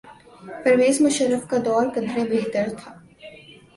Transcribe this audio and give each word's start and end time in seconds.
پرویز 0.63 1.01
مشرف 1.01 1.43
کا 1.49 1.57
دور 1.65 1.85
قدرے 1.95 2.23
بہتر 2.31 2.67
تھا۔ 2.79 2.91